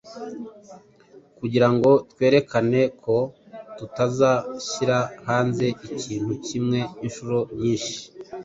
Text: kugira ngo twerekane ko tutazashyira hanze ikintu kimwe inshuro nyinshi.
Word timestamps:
kugira 1.39 1.67
ngo 1.73 1.91
twerekane 2.11 2.81
ko 3.03 3.17
tutazashyira 3.77 4.97
hanze 5.27 5.63
ikintu 5.95 6.33
kimwe 6.45 6.79
inshuro 7.05 7.37
nyinshi. 7.59 7.95